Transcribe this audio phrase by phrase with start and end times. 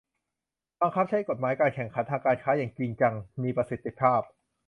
[0.81, 3.13] บังคับใช้กฎหมายการแข่งขันทางการค้าอย่างจริงจัง
[3.43, 4.21] มีประสิทธิภาพ